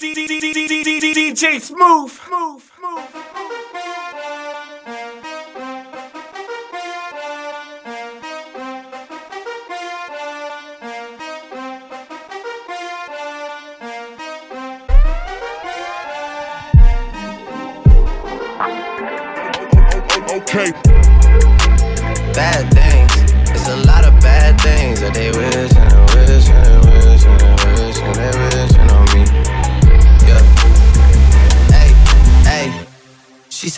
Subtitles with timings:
[0.00, 2.20] DJ Smooth.
[2.30, 2.67] Move,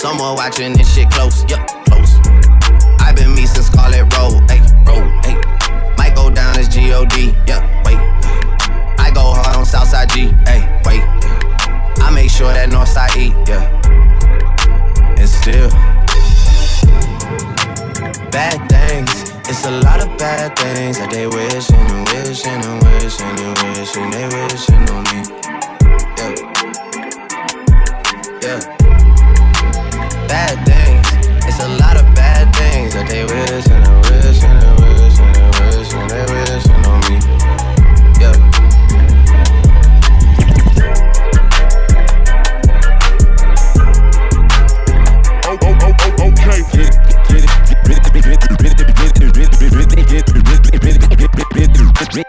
[0.00, 2.16] Someone watching this shit close, yup, close.
[3.00, 5.36] i been me since Scarlet Road, hey, road, hey.
[5.98, 7.98] Might go down as G-O-D, yup, wait.
[8.98, 11.02] I go hard on Southside G, hey, wait.
[12.00, 13.68] I make sure that Northside E, yeah.
[15.18, 15.68] And still,
[18.30, 19.34] bad things.
[19.50, 24.10] It's a lot of bad things that they wishing and wishing and wishing and wishing
[24.10, 25.20] they wishing on me.
[28.40, 28.70] Yeah.
[28.70, 28.79] Yeah.
[30.30, 31.06] Bad things.
[31.44, 36.06] It's a lot of bad things that they wishing and wishing and wishing and wishing
[36.06, 37.18] they wishing on me.
[38.22, 38.50] Yeah.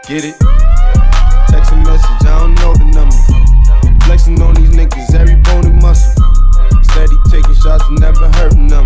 [0.07, 0.35] Get it?
[1.47, 3.15] Text a message, I don't know the number.
[4.03, 5.40] Flexing on these niggas, every
[7.71, 8.85] shots, never hurting them.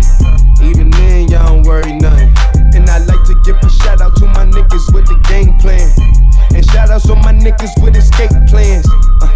[0.62, 2.30] Even then, y'all don't worry nothing.
[2.74, 5.88] And I like to give a shout out to my niggas with the game plan.
[6.54, 8.86] And shout outs on my niggas with escape plans.
[9.22, 9.28] Uh,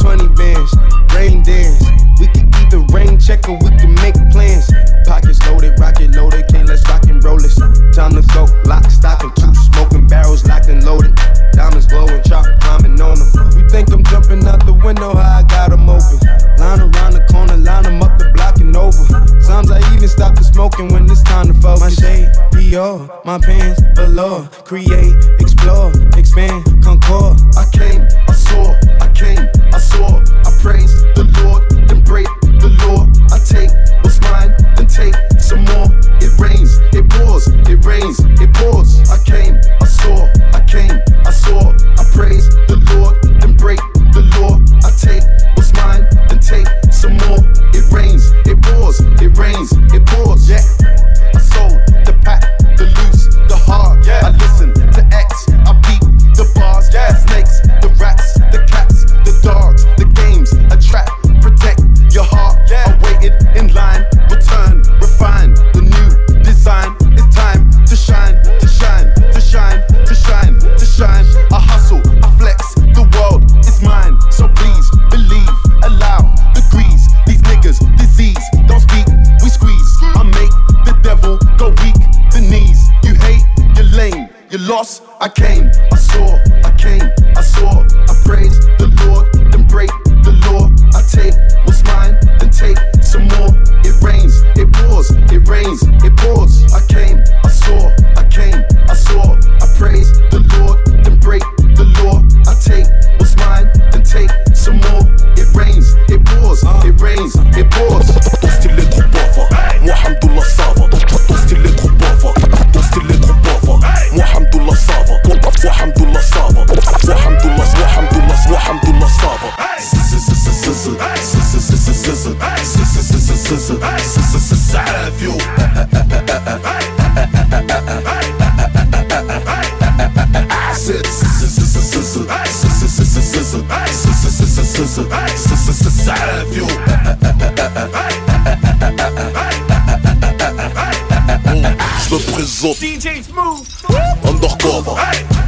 [0.00, 0.70] 20 bands,
[1.14, 1.82] rain dance.
[2.20, 4.70] We can either rain check or we can make plans.
[5.06, 7.56] Pockets loaded, rocket loaded, can't let's rock and roll this.
[7.94, 11.14] Time to go, lock, stock, and two smoking barrels locked and loaded.
[11.52, 13.58] Diamonds glowing, chop climbing on them.
[13.58, 16.43] You think I'm jumping out the window, how I got them open.
[16.64, 19.04] Line around the corner, line them up the block and over.
[19.38, 21.80] Sometimes I even stop the smoking when it's time to focus.
[21.84, 24.48] My shade, Dior, my pants, below.
[24.64, 25.12] Create,
[25.44, 27.36] explore, expand, concord.
[27.60, 29.44] I came, I saw, I came,
[29.76, 33.12] I saw, I praise the Lord, then break the law.
[33.28, 33.68] I take
[34.00, 35.92] what's mine, then take some more.
[36.24, 39.04] It rains, it pours, it rains, it pours.
[39.12, 40.96] I came, I saw, I came,
[41.28, 42.48] I saw, I praise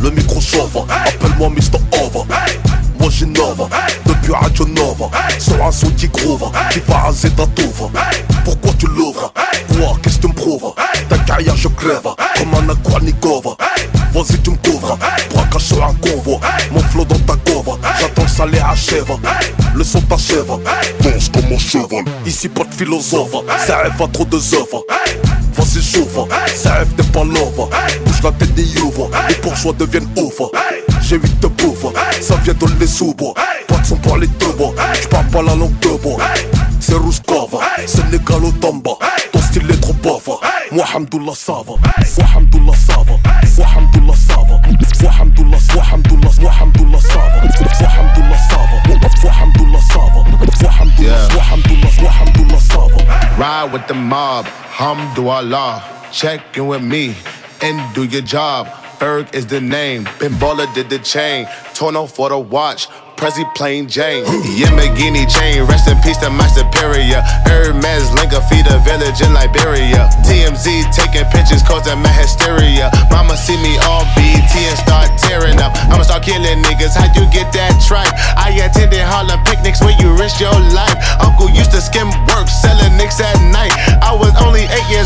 [0.00, 1.78] le micro chauffe, appelle-moi Mr.
[1.92, 2.24] Over.
[2.98, 3.68] Moi j'innove,
[4.04, 7.90] depuis Radio Nova, sur un son qui groove, qui va raser ta touve.
[8.44, 9.32] Pourquoi tu l'ouvres?
[9.68, 9.96] Quoi?
[10.02, 10.74] Qu'est-ce que tu me prouves?
[11.08, 13.56] Ta carrière je crève, comme un Aquanikova.
[14.12, 14.98] Vas-y tu me couvres,
[15.34, 16.40] braquage sur un convoi,
[16.70, 17.78] mon flow dans ta cover.
[18.00, 19.12] J'attends le allez achève.
[19.74, 20.52] Le son t'achève.
[21.00, 22.04] Danse comme un cheval.
[22.24, 23.36] Ici pas de philosophe.
[23.66, 24.84] Ça rêve à trop de œuvres
[25.86, 26.18] chauffe
[26.54, 27.68] Ça rêve n'est pas love
[28.04, 30.50] Bouge la tête des ouvre Les bourgeois deviennent ouvre
[31.00, 34.46] J'ai huit de pauvres Ça vient de les sous Pas de son pour les deux
[35.00, 36.18] J'parle pas la langue de bois
[36.80, 38.92] C'est Rouskova Sénégal au Tamba
[39.32, 40.40] Ton style est trop pauvre
[40.72, 41.74] Moi Hamdoullah ça va
[42.16, 43.14] Moi Hamdoullah ça va
[43.56, 44.60] Moi Hamdoullah ça va
[45.02, 49.98] Moi Hamdoullah Moi Hamdoullah Moi Hamdoullah ça va Moi Hamdoullah ça va Moi Hamdoullah ça
[49.98, 56.12] va Moi Hamdoullah Moi Hamdoullah Moi Hamdoullah ça va Ride with the mob, Hamdulillah.
[56.12, 57.16] Check in with me
[57.62, 58.66] and do your job.
[59.00, 60.04] Ferg is the name.
[60.20, 61.48] Pinballer did the chain.
[61.72, 62.86] Tono for the watch.
[63.16, 64.28] Prezi plain Jane.
[64.60, 67.24] Yamagini chain, rest in peace to my superior.
[67.48, 70.12] Hermes Linka feed a village in Liberia.
[70.28, 72.92] TMZ taking pictures causing my hysteria.
[73.08, 75.72] Mama see me on BT and start tearing up.
[75.88, 76.92] I'ma start killing niggas.
[76.92, 78.12] How you get that tripe?
[78.36, 81.00] I attended Harlem picnics where you risk your life.
[81.24, 83.72] Uncle used to skim work, selling nicks at night.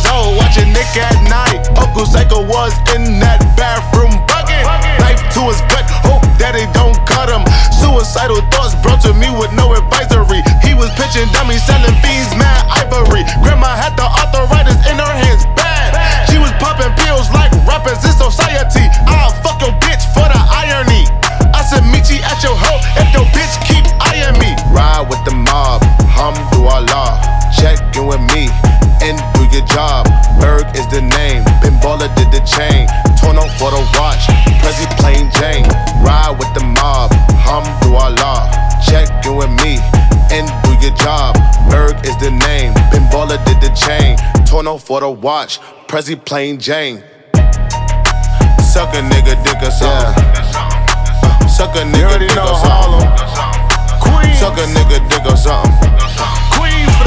[0.00, 1.69] Years old, watching Nick at night.
[1.76, 4.64] Uncle Psycho was in that bathroom bucket.
[5.00, 7.44] Knife to his gut, hope that it don't cut him.
[7.73, 10.43] Suicidal thoughts brought to me with no advisory.
[10.64, 12.19] He was pitching dummies, selling fiends,
[44.61, 45.59] Torno for the watch.
[45.87, 47.03] Prezi plain Jane.
[48.61, 50.25] Suck a nigga, dick or something.
[50.53, 53.09] Uh, Suck a nigga, dick or something.
[54.37, 56.39] Suck a nigga, dick or something.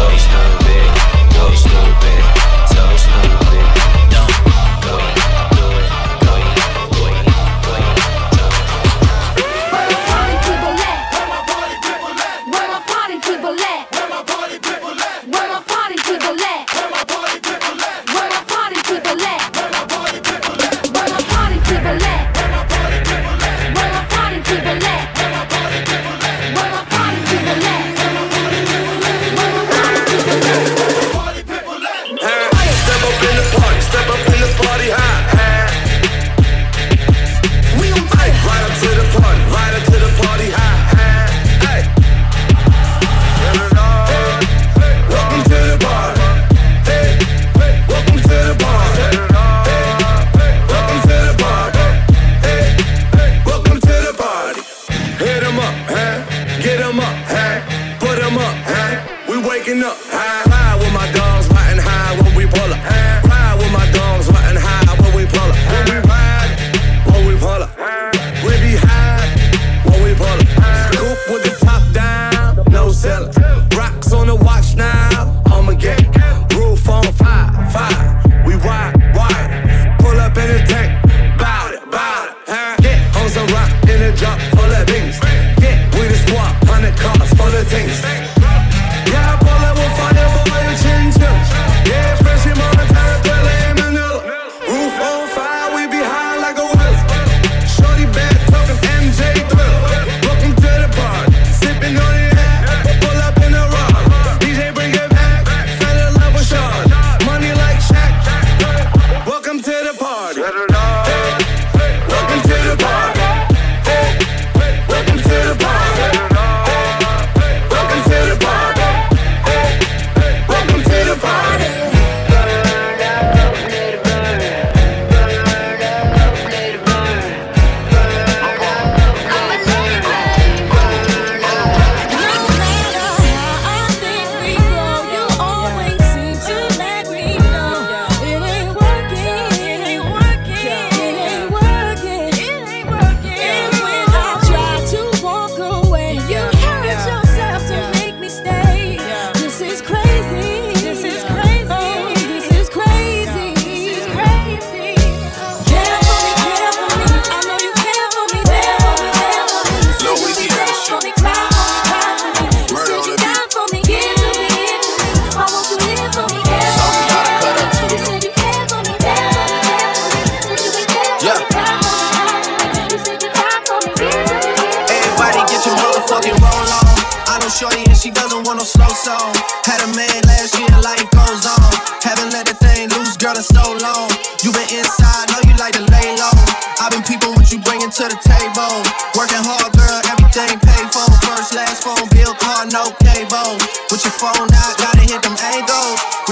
[0.00, 0.90] Go stupid,
[1.34, 2.24] go stupid,
[2.72, 3.89] so stupid.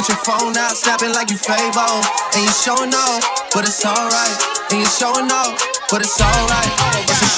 [0.09, 2.01] Your phone out, snapping like you Fable.
[2.35, 3.23] And you showing off,
[3.53, 4.43] but it's alright.
[4.71, 5.61] And you showing off,
[5.91, 7.38] but it's alright.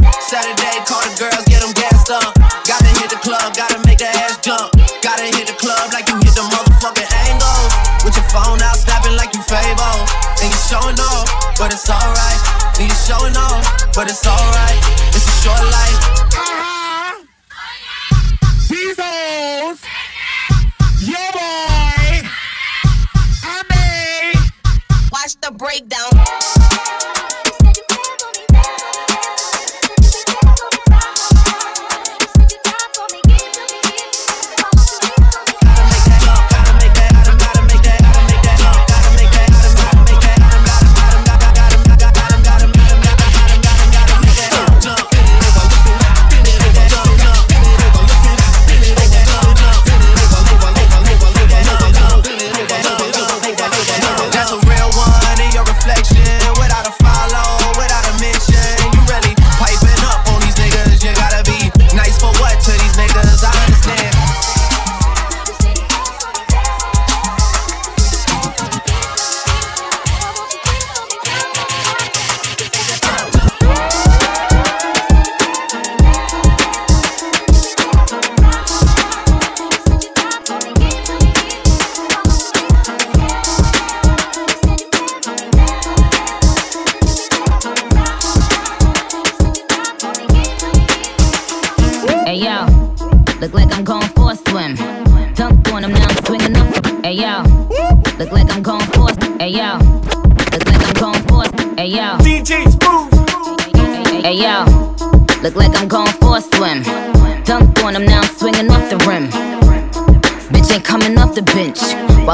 [4.41, 4.73] Jump.
[5.01, 7.71] Gotta hit the club like you hit the motherfucking angles.
[8.03, 10.01] With your phone out, snapping like you Fable.
[10.41, 12.41] And you showing off, but it's alright.
[12.79, 14.79] And you showing off, but it's alright.
[15.13, 15.99] It's a short life.
[18.69, 19.79] These hoes.
[21.01, 22.25] Yo, boy.
[23.43, 24.39] I made.
[25.11, 26.60] Watch the breakdown.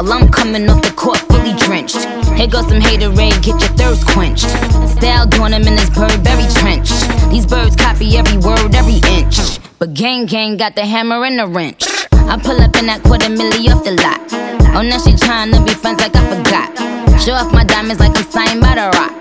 [0.04, 2.06] While I'm coming off the court fully drenched.
[2.38, 4.46] Here goes some haterade, get your thirst quenched.
[4.94, 6.94] Style doing him in this Burberry trench.
[7.34, 9.58] These birds copy every word, every inch.
[9.80, 11.88] But gang gang got the hammer and the wrench.
[12.30, 14.22] I pull up in that quarter milli off the lot.
[14.78, 16.70] Oh, now she tryna be friends like I forgot.
[17.18, 19.18] Show off my diamonds like I'm signed by the rock.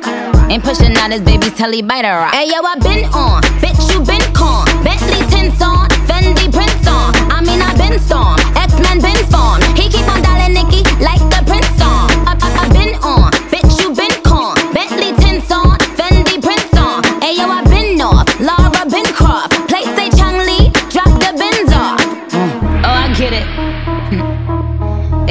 [0.53, 2.35] Ain't pushing out his baby's telly by the rock.
[2.35, 4.69] Hey yo, I been on, bitch you been con.
[4.85, 7.17] Bentley tints on, Fendi prints on.
[7.33, 9.65] I mean I been storm, X Men been formed.
[9.73, 10.36] He keep on dialing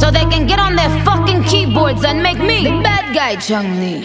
[0.00, 3.76] So they can get on their fucking keyboards and make me the bad guy, Chung
[3.80, 4.00] Lee.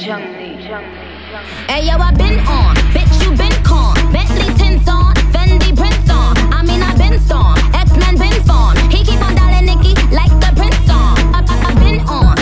[1.72, 3.96] Hey yo, I been on, bitch you been con.
[4.12, 6.36] Bentley tints on, Fendi prints on.
[6.52, 8.78] I mean I been storm, X Men been formed.
[8.92, 11.16] He keep on dialing Nicki like the Prince song.
[11.32, 12.36] I, I, I been on,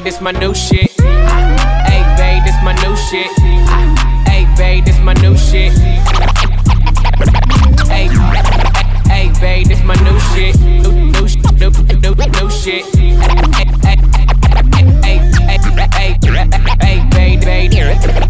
[0.00, 0.90] babe, this my new shit.
[1.00, 3.30] Hey, babe, this my new shit.
[4.26, 5.72] Hey, babe, this my new shit.
[7.88, 8.08] Hey,
[9.08, 10.58] hey, babe, this my new shit.
[10.60, 12.84] New, new, new, new, new shit.
[12.94, 13.16] Hey,
[13.82, 13.98] hey,
[15.02, 16.48] hey, hey, hey,
[16.80, 18.29] hey, babe, babe,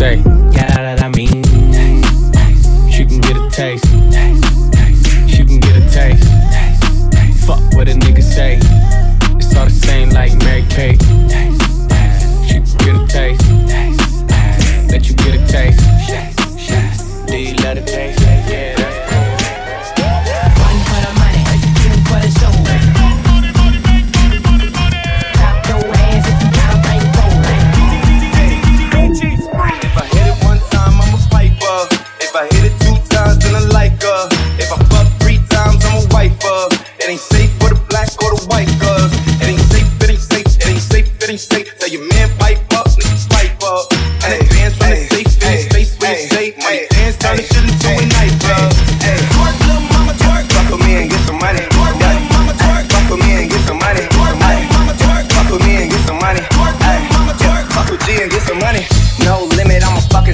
[0.00, 1.44] Say, yeah, that I mean.
[2.90, 3.84] She can get a taste.
[5.28, 6.24] She can get a taste.
[7.44, 8.56] Fuck what a nigga say.
[9.36, 11.02] It's all the same like Mary Kate.
[12.48, 13.44] She can get a taste.
[14.90, 15.79] Let you get a taste.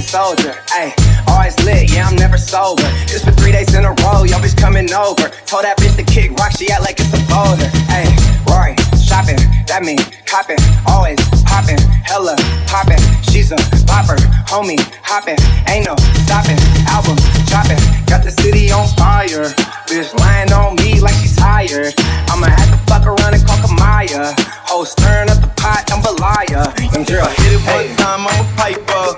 [0.07, 0.55] Soldier.
[0.71, 0.95] Ayy,
[1.27, 2.87] always lit, yeah, I'm never sober.
[3.11, 5.27] This for three days in a row, yo, bitch coming over.
[5.43, 7.67] Told that bitch to kick rock, she act like it's a boulder.
[7.91, 8.07] Ayy,
[8.47, 9.35] Rory, shopping,
[9.67, 12.39] that mean copping, always popping, hella
[12.71, 12.99] popping.
[13.27, 14.15] She's a popper,
[14.47, 16.57] homie, hopping, ain't no stopping.
[16.87, 17.19] Album
[17.51, 19.51] dropping, got the city on fire.
[19.91, 21.93] Bitch lying on me like she's tired.
[22.31, 24.31] I'ma have to fuck around and call Kamaya.
[24.71, 26.63] Whole stirring up the pot, I'm a liar.
[26.95, 29.16] Young girl, hit it one time, I'm a piper.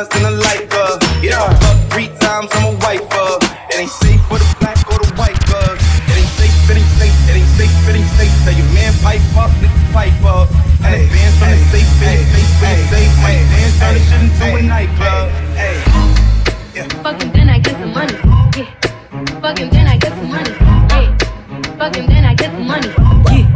[0.00, 0.98] Times, then I like her.
[1.20, 3.38] If I fuck three times, I'm a wifer.
[3.70, 5.76] It ain't safe for the black or the white girl.
[5.76, 8.32] It ain't safe, it ain't safe, it ain't safe, it ain't safe.
[8.44, 10.48] Tell your man pipe up, niggas pipe up.
[10.84, 13.12] And advance from the safe, it ain't safe, it ain't safe.
[13.20, 15.26] My dance turn this shit into a nightclub.
[17.02, 18.16] Fuck him, then I get some money.
[18.56, 19.40] Yeah.
[19.40, 20.54] Fuck him, then I get some money.
[20.96, 21.18] Yeah.
[21.90, 22.88] Him, then I get some money.
[22.88, 23.48] Yeah.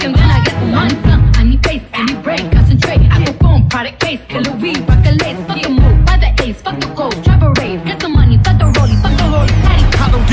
[0.00, 0.96] Him, then I get some money.
[1.34, 3.00] I need pace, I need break, concentrate.
[3.10, 5.19] I phone, product case, killer weed, rock a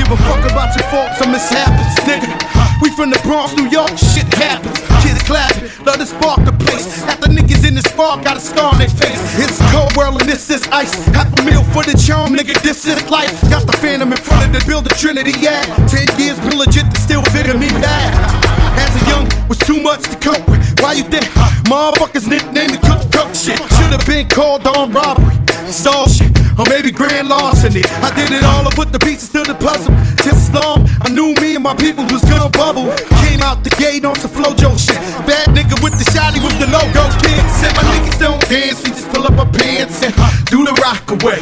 [0.08, 2.32] give a fuck about your faults or mishaps, nigga.
[2.80, 4.80] We from the Bronx, New York, shit happens.
[5.04, 7.02] Kids clapping, love to spark the place.
[7.02, 9.20] Half the niggas in the spark got a scar on their face.
[9.38, 10.94] It's cold world and this is ice.
[11.08, 13.40] Half a meal for the charm, nigga, this is life.
[13.50, 15.62] Got the phantom in front of the building, Trinity, yeah.
[15.86, 18.57] Ten years been legit still figure me bad.
[18.78, 20.62] As a young, was too much to cope with.
[20.80, 21.24] Why you think
[21.66, 23.58] motherfuckers nicknamed me cook cook shit?
[23.76, 25.34] Should've been called on robbery,
[25.66, 27.82] stall shit, or maybe grand larceny.
[28.06, 29.94] I did it all, I put the pieces to the puzzle.
[30.22, 32.88] Just as long I knew me and my people was gonna bubble.
[33.26, 34.98] Came out the gate on some flojo shit.
[35.26, 37.42] Bad nigga with the shotty with the logo kid.
[37.58, 40.14] Said my niggas don't dance, we just pull up our pants and
[40.46, 41.40] do the rock away.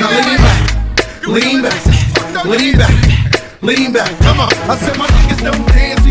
[0.00, 0.60] Now lean back,
[1.26, 1.80] lean back,
[2.44, 2.96] lean back,
[3.62, 4.10] lean back.
[4.20, 6.03] Come on, I said my niggas don't dance,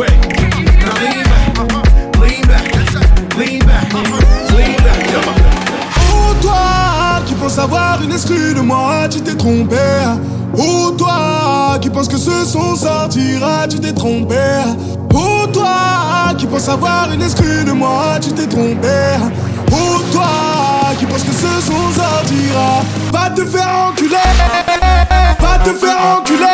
[0.00, 0.30] way.
[6.40, 9.76] Toi, qui penses avoir une excuse de moi, tu t'es trompé.
[10.56, 14.36] Oh toi, qui penses que ce son sortira, tu t'es trompé.
[15.12, 19.18] Oh toi, qui penses avoir une excuse de moi, tu t'es trompé.
[19.70, 22.82] Oh toi, qui penses que ce son sortira,
[23.12, 24.16] va te faire enculer,
[25.40, 26.50] va te faire enculer.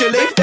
[0.00, 0.39] you live.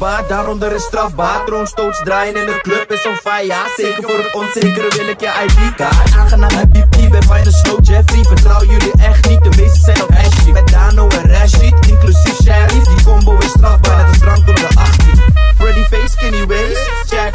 [0.00, 1.44] strafbaar, daaronder is strafbaar.
[1.44, 3.54] Troonstoots draaien in de club is on fire.
[3.76, 6.14] Zeker voor het onzekere wil ik je ID-kaart.
[6.16, 8.24] Aangenaam heb je die bij Final Snow Jeffrey.
[8.24, 10.52] Vertrouw jullie echt niet, de meesten zijn op Ashley.
[10.52, 12.84] Met Dano en Rashid, inclusief Sharif.
[12.84, 15.22] Die combo is strafbaar, net als drank onder de 18.
[15.58, 17.34] Freddy face, skinny waist, check.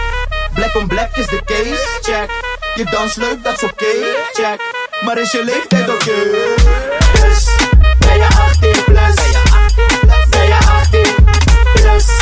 [0.53, 2.29] Black on black is de case, check.
[2.75, 3.93] Je dans leuk, dat is oké,
[4.33, 4.59] check.
[5.01, 5.93] Maar is je leeftijd oké?
[5.93, 7.29] Okay?
[7.29, 7.45] Dus,
[7.99, 9.15] ben je 18 plus?
[10.29, 11.15] Ben je 18
[11.73, 12.14] plus?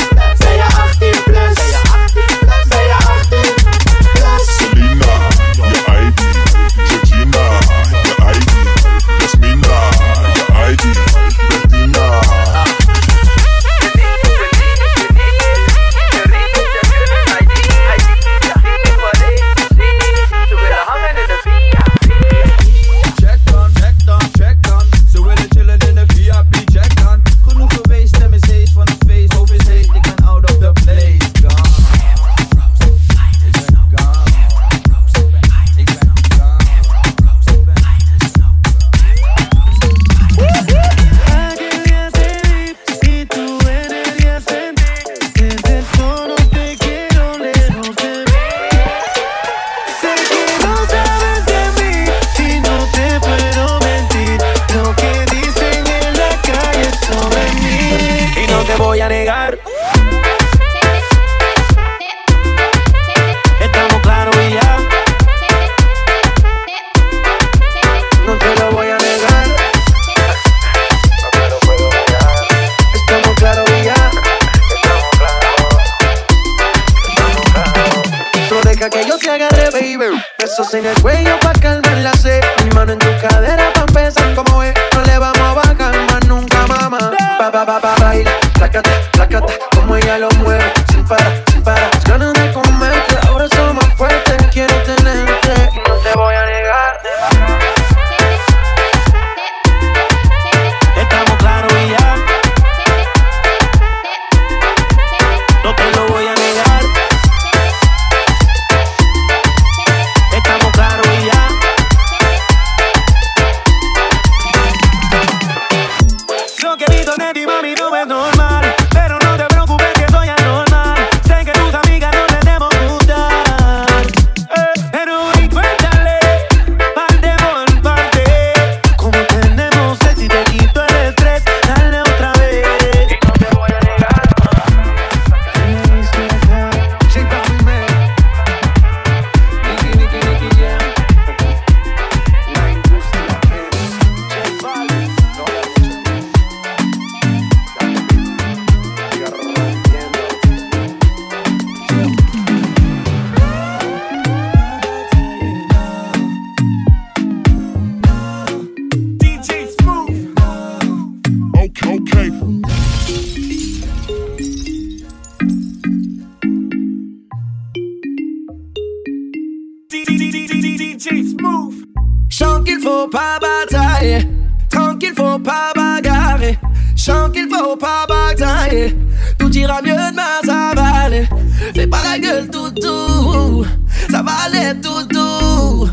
[172.36, 174.28] Chant qu'il faut pas batailler,
[174.67, 176.58] tranquille faut pas bagarrer.
[176.96, 178.98] Chant qu'il faut pas batailler,
[179.38, 181.30] tout ira mieux demain ça va aller.
[181.76, 183.63] Fais pas la gueule toutou,
[184.10, 185.88] ça va aller toutou.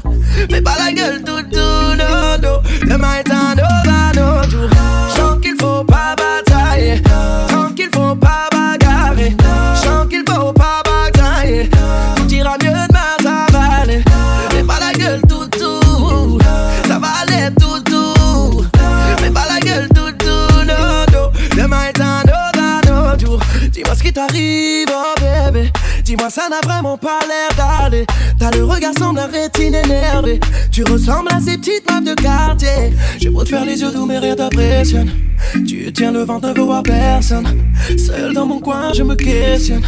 [0.51, 2.40] Fais pas la gueule non, non.
[28.51, 30.41] T'as le regard sans la rétine énervée.
[30.73, 32.93] Tu ressembles à ces petites meufs de quartier.
[33.21, 35.11] J'ai beau te faire les yeux doux, mais rien t'impressionne.
[35.67, 37.47] Tu tiens le vent, veux voir personne.
[37.97, 39.83] Seul dans mon coin, je me questionne.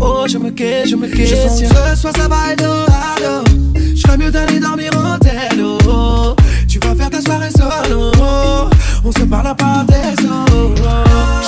[0.00, 1.40] Oh, je me questionne, je me questionne.
[1.42, 3.44] Je sens que ce soir, ça va être ado.
[3.76, 6.34] Je ferais mieux d'aller dormir en tel oh.
[6.68, 8.10] Tu vas faire ta soirée solo.
[9.04, 10.28] On se parle par texto.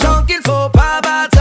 [0.01, 1.32] Chant qu'il faut pas batailler.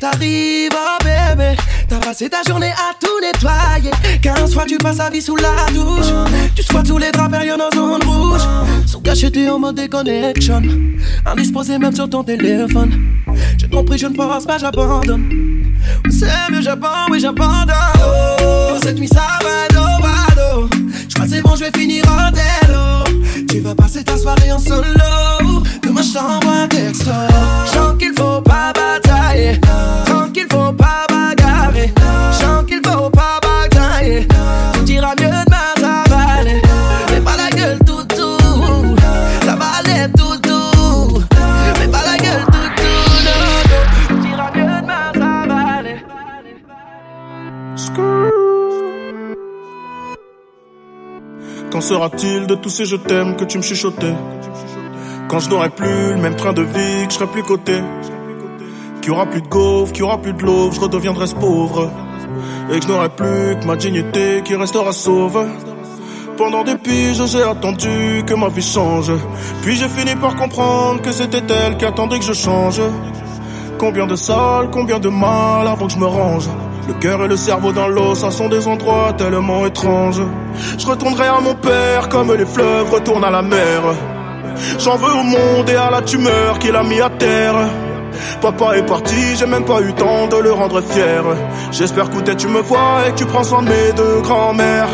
[0.00, 1.56] Dis-moi ce qui t'arrive, oh bébé.
[1.88, 3.90] T'as passé ta journée à tout nettoyer.
[4.22, 6.06] 15 fois tu passes ta vie sous la douche.
[6.54, 8.42] Tu squattes sous les draps, période en zone rouge.
[8.86, 10.62] Sous cachet, t'es en mode déconnection.
[11.26, 12.92] Indisposé même sur ton téléphone.
[13.58, 15.28] J'ai compris, je ne pense pas, j'abandonne.
[16.10, 18.39] C'est mieux, j'abandonne, oui, j'abandonne.
[52.50, 54.14] De tous ces je t'aime que tu me chuchotais
[55.28, 57.80] Quand je n'aurai plus le même train de vie, que je serai plus coté
[59.00, 61.92] Qu'il y aura plus de gaufres, qu'il y aura plus de l'eau, je redeviendrai pauvre
[62.72, 65.46] Et que je n'aurai plus que ma dignité qui restera sauve
[66.36, 69.12] pendant des piges, j'ai attendu que ma vie change.
[69.60, 72.80] Puis j'ai fini par comprendre que c'était elle qui attendait que je change.
[73.76, 76.48] Combien de salles, combien de mal avant que je me range.
[76.88, 80.22] Le cœur et le cerveau dans l'eau, ça sont des endroits tellement étranges.
[80.78, 83.82] Je retournerai à mon père comme les fleuves retournent à la mer.
[84.78, 87.54] J'en veux au monde et à la tumeur qu'il a mis à terre.
[88.40, 91.22] Papa est parti, j'ai même pas eu temps de le rendre fier.
[91.70, 94.88] J'espère que tu me vois et tu prends soin de mes deux grands-mères.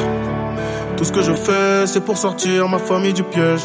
[0.96, 3.62] Tout ce que je fais, c'est pour sortir ma famille du piège.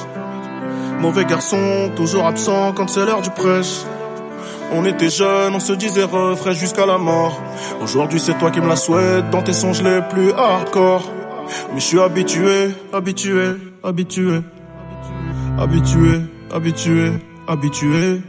[0.99, 3.81] Mauvais garçon, toujours absent quand c'est l'heure du prêche.
[4.73, 7.41] On était jeunes, on se disait refrain jusqu'à la mort.
[7.81, 11.03] Aujourd'hui, c'est toi qui me la souhaites dans tes songes les plus hardcore.
[11.73, 14.41] Mais je suis habitué, habitué, habitué.
[15.57, 16.21] Habitué,
[16.53, 17.11] habitué,
[17.47, 18.21] habitué.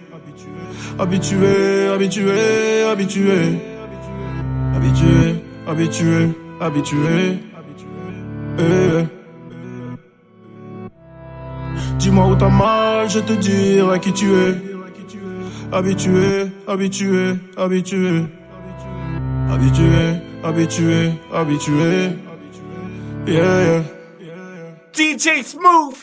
[0.99, 3.59] Habitué, habitué, habitué.
[4.75, 5.35] Habitué,
[5.67, 6.29] habitué,
[6.61, 7.39] habitué.
[8.59, 9.05] Eh.
[11.99, 14.55] Dis-moi où t'as mal, je te dirai qui tu es.
[15.73, 18.25] Habitué, habitué, habitué.
[19.49, 22.11] Habitué, habitué, habitué.
[23.25, 23.85] Yeah,
[24.21, 24.75] yeah.
[24.93, 25.95] DJ Smooth.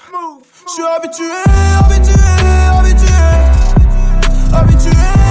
[0.65, 1.25] Je suis habitué,
[1.79, 2.13] habitué,
[2.71, 3.19] habitué.
[4.53, 5.28] Habitué, habitué,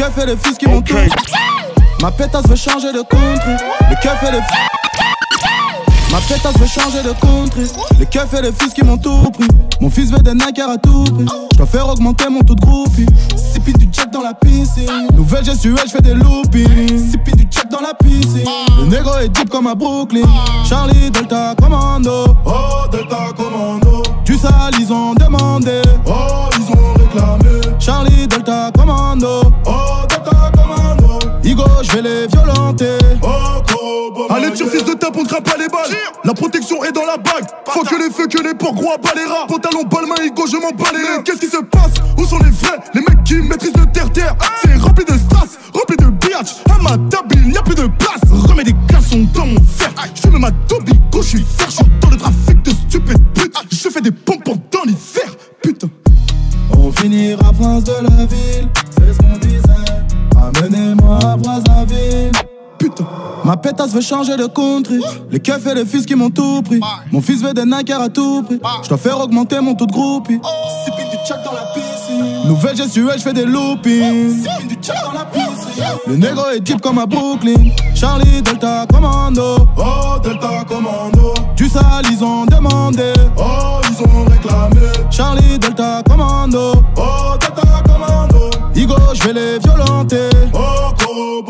[0.00, 0.94] keufs et les fils qui m'ont tout.
[2.00, 3.52] Ma pétasse veut changer de country.
[3.90, 5.40] Les keufs et les fils.
[6.10, 7.70] Ma pétasse veut changer de country.
[7.98, 9.48] Les keufs et les fils qui m'ont tout pris.
[9.78, 11.26] Mon fils veut des Nike à tout prix.
[11.52, 13.04] J'dois faire augmenter mon taux de groupie.
[13.36, 15.08] Sipping du check dans la piscine.
[15.14, 17.10] Nouvelle gestuelle, j'fais des loopings.
[17.10, 18.48] Sipping du check dans la piscine.
[18.78, 20.26] Le négro est deep comme à Brooklyn.
[20.66, 22.24] Charlie Delta Commando.
[22.46, 24.02] Oh, Delta Commando.
[24.24, 25.82] Du sale, ils ont demandé.
[26.06, 26.48] Oh,
[27.78, 29.52] Charlie Delta Commando.
[29.66, 31.18] Oh, Delta Commando.
[31.42, 32.98] Igo, j'vais les violenter.
[33.22, 33.60] Oh,
[34.28, 35.90] Allez, tire fils de tape, on te pas les balles.
[36.24, 37.46] La protection est dans la bague.
[37.68, 39.46] Faut que les feux, que les porcs, gros, bas les rats.
[39.48, 41.22] Pantalon, balle, main, ego, je m'en bats les.
[41.24, 41.94] Qu'est-ce qui se passe?
[42.16, 42.78] Où sont les vrais?
[42.94, 44.36] Les mecs qui maîtrisent le terre-terre.
[44.62, 46.56] C'est rempli de strass, rempli de biatch.
[46.70, 48.20] À ma table, il n'y a plus de place.
[48.30, 49.90] Remets des glaçons dans mon fer.
[50.14, 51.66] Je fume ma tobico, je suis fier.
[51.68, 53.56] Je suis dans le trafic de stupides putes.
[53.72, 55.30] Je fais des pompons dans l'hiver.
[57.00, 59.62] On finira prince de la ville, c'est ce qu'on disait.
[60.36, 62.30] Amenez-moi à Brazzaville.
[62.78, 63.06] Putain.
[63.42, 65.00] Ma pétasse veut changer de country.
[65.30, 66.80] Les keufs et les fils qui m'ont tout pris.
[67.10, 68.60] Mon fils veut des Nike à tout prix.
[68.82, 70.40] J'dois faire augmenter mon taux de groupie.
[70.84, 72.46] Sipping du check dans la piscine.
[72.46, 74.42] Nouvelle gestuelle, j'fais des loopings.
[74.42, 75.82] Sipping du check dans la piscine.
[76.06, 77.70] Le négro est deep comme à Brooklyn.
[77.94, 79.66] Charlie Delta Commando.
[79.78, 81.32] Oh, Delta Commando.
[81.56, 83.12] Du sale, ils ont demandé.
[83.38, 83.80] Oh,
[85.10, 86.72] Charlie Delta Commando.
[86.96, 88.50] Oh, Delta Commando.
[88.74, 90.28] Igo, j'vais les violenter.
[90.54, 90.92] Oh,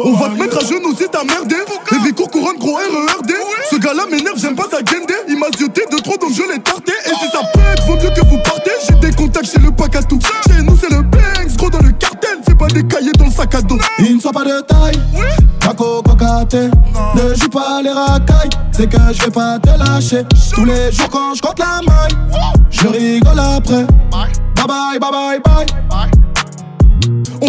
[0.05, 1.57] On va te mettre à genoux si t'as merdé.
[2.05, 3.33] Les court couronne gros RERD.
[3.71, 5.15] Ce gars-là m'énerve, j'aime pas sa guendé.
[5.29, 6.93] Il m'a zioté de trop donc je l'ai tarté.
[7.07, 8.73] Et si ça pète, vaut mieux que vous partez.
[8.89, 10.19] J'ai des contacts chez le Pacatou.
[10.49, 11.50] Chez nous, c'est le Banks,
[12.73, 13.79] des cahiers dans le sac à dos.
[13.99, 15.01] Il ne soit pas de taille.
[15.61, 16.71] Paco Cocaté.
[17.15, 18.51] Ne joue pas les racailles.
[18.73, 20.25] C'est que je vais pas te lâcher.
[20.53, 22.17] Tous les jours quand je compte la maille.
[22.71, 23.87] Je rigole après.
[24.11, 26.11] Bye bye, bye bye, bye.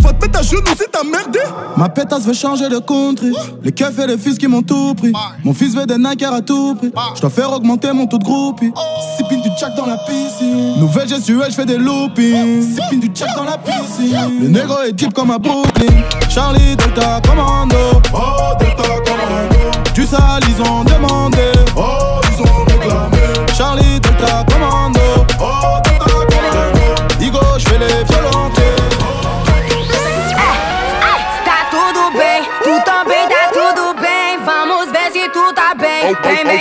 [0.01, 1.39] Va te mettre à genoux si t'as merdé.
[1.77, 3.33] Ma pétasse veut changer de country.
[3.63, 5.13] Les keufs et les fils qui m'ont tout pris.
[5.43, 6.91] Mon fils veut des Nike à tout prix.
[7.15, 8.71] J'dois faire augmenter mon taux de groupie.
[9.17, 10.79] Sipping du jack dans la piscine.
[10.79, 12.75] Nouvelle gestuelle, j'fais des loopings.
[12.75, 14.39] Sipping du jack dans la piscine.
[14.41, 16.03] Le négro est deep comme à Brooklyn.
[16.29, 17.77] Charlie Delta Commando.
[18.13, 19.71] Oh, Delta Commando.
[19.93, 21.51] Du sale, ils ont demandé.
[21.75, 23.17] Oh, ils ont réclamé.
[23.55, 25.00] Charlie Delta Commando.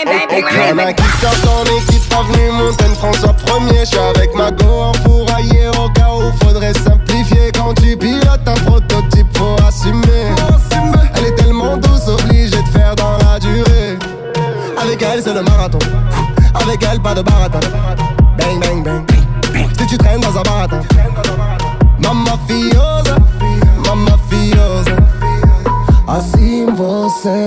[0.02, 3.84] Y'en a qui sortent en équipe, avenue Montaigne, François premier.
[3.84, 7.52] J'suis avec ma go en fourraillé au cas où faudrait simplifier.
[7.52, 10.32] Quand tu pilotes un prototype, faut assumer.
[11.16, 13.98] Elle est tellement douce, obligée de faire dans la durée.
[14.80, 15.78] Avec elle, c'est le marathon.
[16.54, 17.60] Avec elle, pas de baratin.
[18.38, 19.04] Bang, bang, bang.
[19.78, 20.80] Si tu traînes dans un baratin.
[21.98, 23.16] Mamma fiosa,
[23.84, 24.96] mamma fiosa.
[26.08, 27.46] Assim você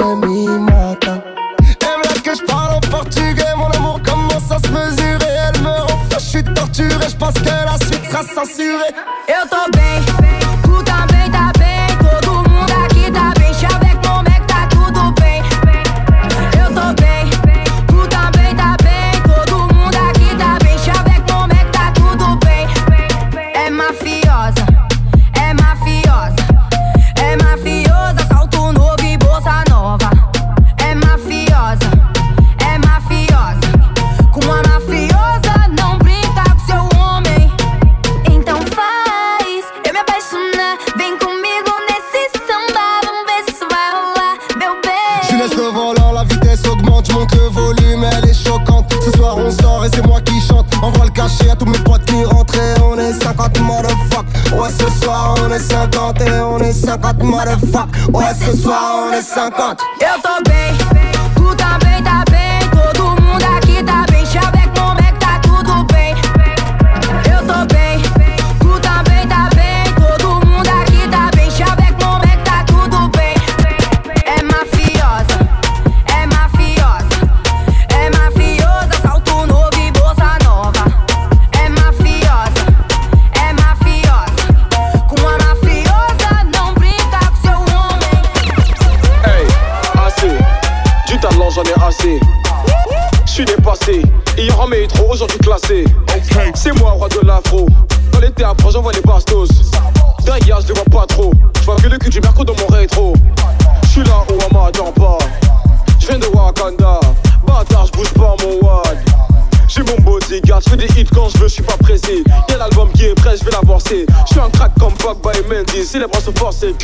[112.74, 114.05] l'album qui est prêt, j'vais l'avancer.
[114.26, 115.86] J'suis un crack comme Pogba et Mendy.
[115.86, 116.76] Si les bras sont forcés.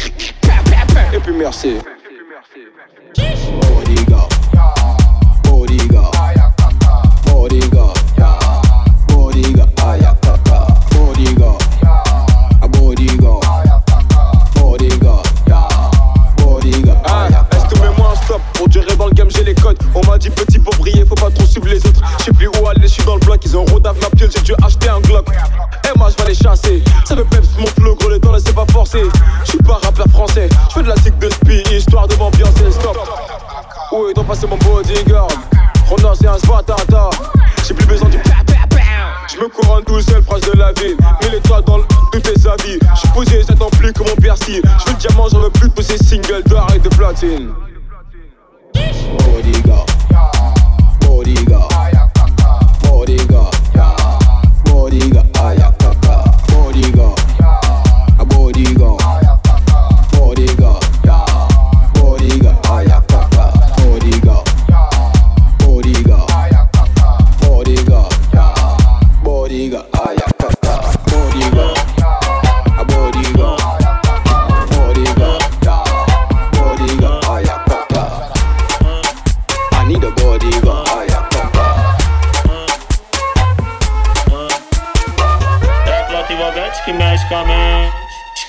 [1.13, 1.77] Et puis merci.
[3.15, 3.49] Bodyguard.
[3.61, 4.38] Bodyguard.
[23.45, 23.45] Aller, j'suis dans le bloc.
[23.45, 25.27] Ils ont rodave ma piole, j'ai dû acheter un Glock.
[25.29, 26.83] Et moi, j'vais les chasser.
[27.05, 29.03] Ça me peps mon flow, gros, les temps, laissez pas forcer.
[29.45, 30.49] J'suis pas rappeur français.
[30.69, 32.71] J'fais de la tic de spi, histoire de m'ambiancer.
[32.71, 32.97] Stop.
[34.09, 35.27] Est donc passé mon bodyguard
[35.87, 37.09] Rona, c'est un svatata.
[37.67, 38.31] J'ai plus besoin du pa.
[39.27, 40.95] J'me couronne tout seul, phrase de la ville.
[41.21, 42.79] Mets les dans le tout est sa vie.
[42.95, 44.61] J'suis posé, j'attends plus que mon persil.
[44.63, 47.49] J'veux le diamant, j'en veux plus de pousser single d'or et de platine.
[48.73, 49.85] Bodyguard.
[51.01, 51.78] Bodyguard.
[53.09, 55.58] Moriga, yeah.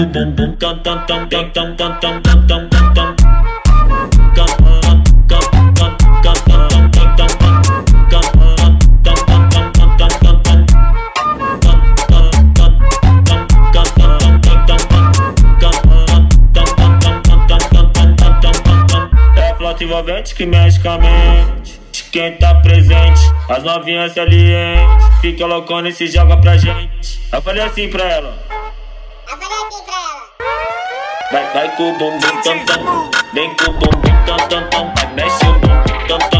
[0.00, 3.16] o bumbum tam tam tam tam tam tam tam tam tam tam tam.
[19.82, 21.80] Envolvente que mexe com a mente
[22.12, 23.20] quem tá presente.
[23.48, 27.18] As novinhas salientes fica loucona e se joga pra gente.
[27.32, 28.49] Eu falei assim pra ela.
[31.54, 35.46] Dai cu boom boom, tom tom Vem cu boom boom, tom tom tom Vai mexe
[35.46, 36.39] o boom tom tom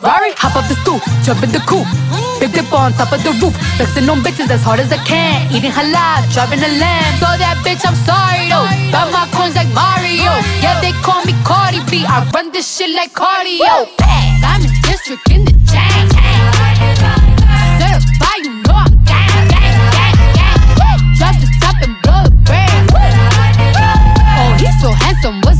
[0.00, 1.84] Ferrari, hop up the stoop, jump in the coupe.
[2.40, 5.44] Big dip on top of the roof, flexing on bitches as hard as I can.
[5.52, 7.12] Eating halal, driving a lamb.
[7.20, 8.64] So that bitch, I'm sorry though.
[8.88, 10.32] Got my coins like Mario.
[10.64, 12.08] Yeah, they call me Cardi B.
[12.08, 13.92] I run this shit like cardio.
[14.40, 16.08] I'm in district in the chain.
[17.76, 20.16] Certified, you know I'm gang, gang, gang,
[20.80, 21.00] gang.
[21.20, 22.88] Drop the top and blow the brand.
[22.96, 25.59] Oh, he's so handsome, what's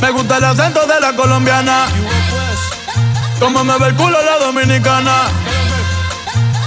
[0.00, 1.86] Me gusta el acento de la colombiana.
[3.40, 5.24] Como me ve el culo la dominicana.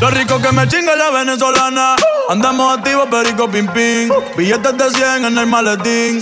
[0.01, 1.95] Lo rico que me chinga la venezolana.
[2.29, 4.09] Andamos activos, perico pim pim.
[4.35, 6.21] Billetes de 100 en el maletín.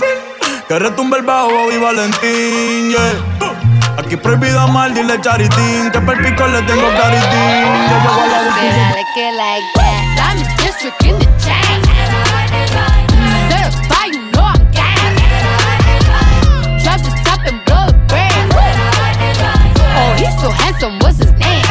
[0.68, 3.98] Que retumbe el bajo y Valentín, yeah.
[3.98, 5.90] Aquí prohibido amar, dile charitín.
[5.90, 7.28] Que per pico le tengo claritín.
[7.30, 10.36] Yeah, yo voy a I like that.
[10.36, 11.69] I'm district in the chain.
[20.80, 21.62] He's so handsome, what's his name?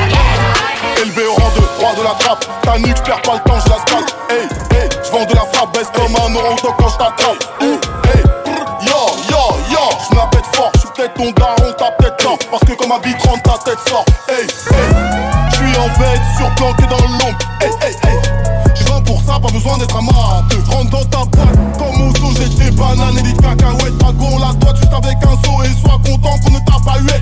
[1.01, 3.69] Élevé au rang de roi de la trappe, ta nuque, perds pas le temps, je
[3.69, 4.11] la scalpe.
[4.29, 4.47] Hey,
[4.77, 7.43] hey, j'vends de la frappe, baisse comme un orange quand j't'attrape.
[7.61, 8.99] Hey, hey, brr, yo,
[9.29, 12.37] yo, yo, la pète fort, j'suis peut-être ton daron, t'as peut-être tort.
[12.51, 14.05] Parce que comme bite rentre, ta tête sort.
[14.27, 14.89] Hey, hey,
[15.53, 17.37] j'suis en veille, surplanqué dans l'ombre.
[17.61, 18.19] Hey, hey, hey,
[19.05, 20.59] pour ça, pas besoin d'être amateur.
[20.69, 23.97] Rentre dans ta boîte, comme au zoo, j'ai des bananes et des cacahuètes.
[24.19, 27.13] Go, la droite, juste avec un saut et sois content qu'on ne t'a pas hué.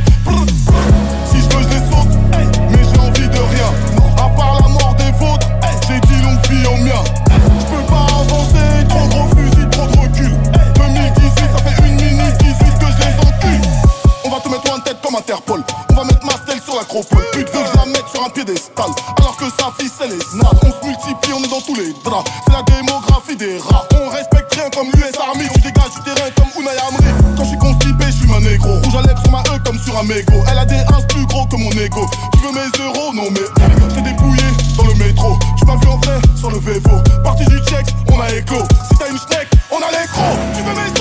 [15.08, 15.64] Comme Interpol.
[15.92, 17.24] On va mettre ma stèle sur l'acropole.
[17.32, 18.92] Pute veut que je la mette sur un piédestal.
[19.18, 20.60] Alors que sa fille, c'est les snaps.
[20.64, 22.30] On se multiplie, on est dans tous les draps.
[22.46, 23.88] C'est la démographie des rats.
[23.96, 25.48] On respecte rien comme l'US Army.
[25.54, 27.08] Tu dégages du terrain comme Unai Amri.
[27.38, 28.74] Quand je suis constipé, je suis un négro.
[28.84, 30.44] Rouge à lèvres sur ma E comme sur un mégot.
[30.52, 32.04] Elle a des ins plus gros que mon ego.
[32.34, 33.14] Tu veux mes euros?
[33.14, 33.48] Non, mais
[33.96, 34.44] t'ai dépouillé
[34.76, 35.40] dans le métro.
[35.58, 37.02] Tu m'as vu en vrai sur le Vevo.
[37.24, 38.60] Parti du check, on a écho.
[38.92, 40.36] Si t'as une schneck, on a l'écro.
[40.54, 40.97] Tu veux mes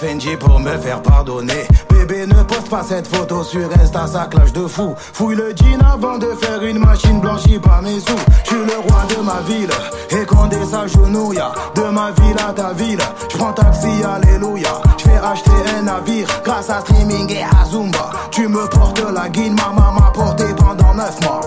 [0.00, 1.66] Fendi pour me faire pardonner.
[1.90, 4.94] Bébé ne poste pas cette photo sur Insta ça clash de fou.
[4.96, 8.16] Fouille le jean avant de faire une machine blanchie par mes sous.
[8.44, 9.70] Je suis le roi de ma ville
[10.10, 11.42] Et Condé s'agenouille
[11.74, 12.98] De ma ville à ta ville.
[13.30, 14.80] Je prends taxi alléluia.
[14.96, 18.10] Je fais acheter un navire Grâce à streaming et à Zumba.
[18.30, 21.39] Tu me portes la guine Maman m'a porté pendant 9 mois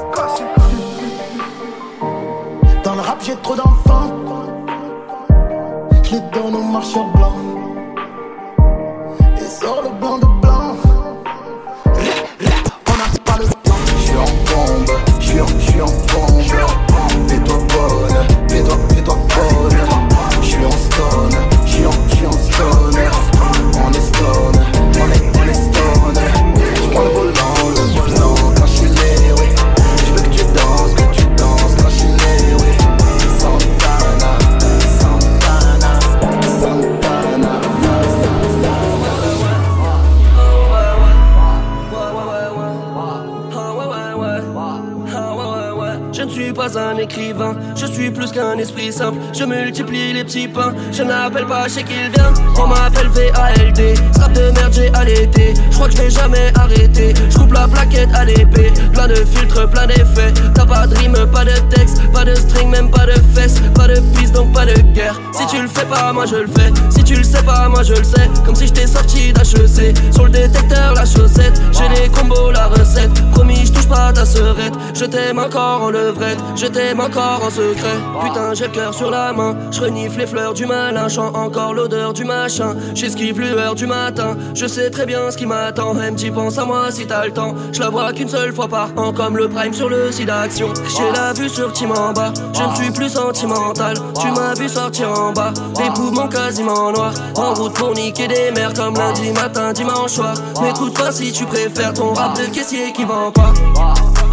[64.65, 65.32] de guerre.
[65.53, 66.71] Tu le fais pas, moi je le fais.
[66.89, 68.29] Si tu le sais pas, moi je le sais.
[68.45, 69.95] Comme si j'étais sorti d'HEC.
[70.11, 71.61] Sur le détecteur, la chaussette.
[71.71, 73.11] J'ai les combos, la recette.
[73.31, 74.73] Promis, je touche pas ta sœurette.
[74.93, 77.97] Je t'aime encore en levrette, je t'aime encore en secret.
[78.23, 81.73] Putain, j'ai le cœur sur la main, je renifle les fleurs du malin, chant encore
[81.73, 82.75] l'odeur du machin.
[82.95, 85.93] J'esquive lueur du matin, je sais très bien ce qui m'attend.
[85.93, 87.53] Même tu penses à moi si t'as le temps.
[87.73, 90.73] Je la vois qu'une seule fois par an, comme le prime sur le site d'action.
[90.95, 93.97] J'ai la vue sur Tim en bas, je ne suis plus sentimental.
[94.19, 97.13] Tu m'as vu sortir en bas, des poumons quasiment noirs.
[97.35, 100.35] En route pour niquer des mères comme lundi matin, dimanche soir.
[100.61, 103.53] M'écoute pas si tu préfères ton rap de caissier qui vend pas.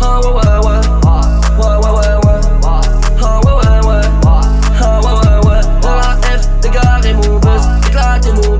[0.02, 0.80] Ah ouais ouais ouais,
[1.58, 2.40] ouais ouais ouais ouais.
[3.22, 4.00] Ah ouais ouais ouais,
[4.80, 5.60] ah ouais ouais ouais.
[5.82, 8.59] La F, dégarer mon buzz, éclater mon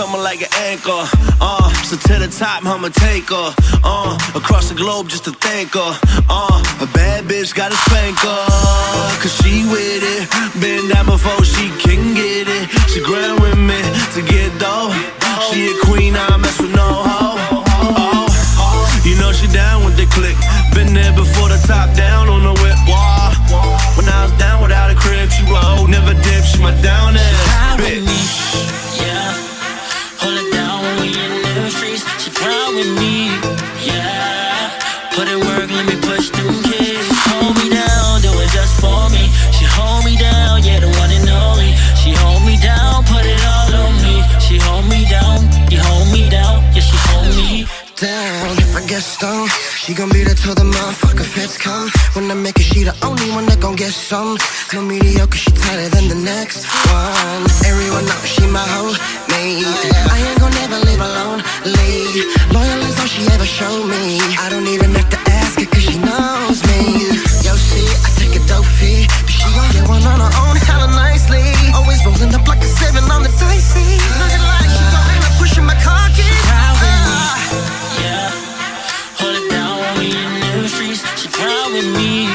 [0.00, 1.04] something like an anchor.
[1.44, 3.52] Uh, so to the top, I'ma take her.
[3.84, 5.92] Uh, across the globe just to thank her.
[6.24, 8.44] Uh, a bad bitch got a spank her.
[9.20, 10.24] Cause she with it.
[10.56, 12.64] Been down before she can get it.
[12.88, 13.76] She grind with me
[14.16, 14.88] to get dough.
[15.52, 17.60] She a queen, I mess with no hoe.
[17.60, 20.36] Oh, you know she down with the click.
[20.72, 22.78] Been there before the top down on the whip.
[22.88, 23.36] Wah.
[24.00, 25.90] When I was down without a crib, she rolled.
[25.90, 27.79] Never dip, she my down ass
[32.88, 33.19] me,
[49.90, 51.90] she gon' be there till the motherfucker feds come.
[52.14, 54.38] When I make it, she the only one that gon' get some.
[54.72, 56.62] No mediocre, she tighter than the next
[56.94, 57.42] one.
[57.66, 58.94] Everyone knows she my hoe,
[59.34, 59.66] mate.
[60.14, 62.22] I ain't gon' never live alone, late.
[62.54, 64.22] Loyal is all she ever showed me.
[64.38, 67.10] I don't even have to ask her, cause she knows me.
[67.42, 70.54] Yo, see, I take a dope fee, but she gon' get one on her own
[70.70, 70.89] hella
[81.72, 82.26] with me,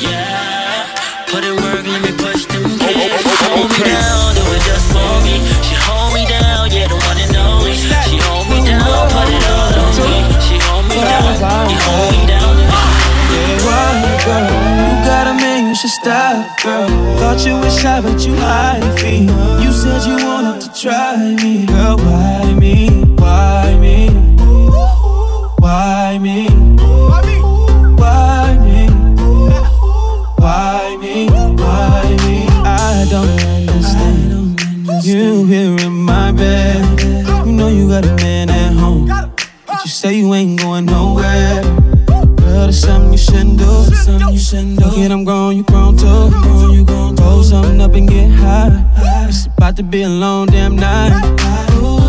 [0.00, 0.88] yeah.
[1.28, 3.68] Put in work, let me push them oh, oh, oh, kids.
[3.68, 5.36] Hold me down, do it just for me.
[5.60, 7.76] She hold me down, yeah, the one and only.
[7.76, 8.80] She hold me down,
[9.12, 10.24] put it all on me.
[10.40, 12.56] She hold me down, you hold me down.
[13.28, 13.92] Yeah, why,
[14.24, 14.48] girl?
[14.48, 16.88] You got a man, you should stop, girl.
[17.20, 19.28] Thought you was shy, but you hide feet.
[19.62, 21.07] You said you wanted to try
[40.08, 41.62] say you ain't going nowhere.
[42.06, 43.84] Girl, there's something you shouldn't do.
[43.94, 44.90] Something you shouldn't do.
[44.90, 46.30] Kid, I'm grown, you grown too.
[46.30, 47.22] Grown, you grown too.
[47.22, 48.72] Roll something up and get high.
[49.28, 51.12] It's about to be a long damn night.
[51.74, 52.00] Ooh,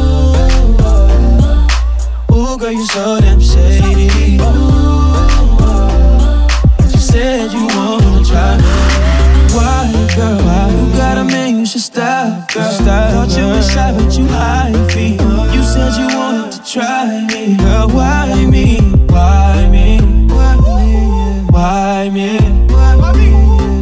[2.33, 4.37] ooh girl, you so damn shady.
[6.91, 8.57] You said you wanna try.
[9.55, 10.37] Why, girl?
[10.47, 10.69] Why?
[10.71, 12.71] You got a man, you should stop, girl.
[13.13, 15.19] Thought you was shy, but you hide feet.
[15.53, 16.08] You said you
[16.69, 18.77] try me, girl, why me?
[19.07, 19.97] Why me?
[20.27, 21.47] Why me?
[21.49, 22.37] Why me?
[22.69, 23.31] Why me?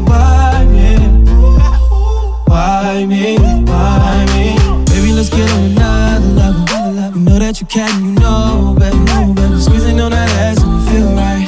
[0.06, 0.96] Why me?
[2.46, 3.38] Why me?
[3.66, 4.56] Why me?
[4.86, 7.20] Baby, let's get on another level.
[7.20, 9.60] You know that you can, you know better.
[9.60, 11.46] Squeezing on that ass and it feel right.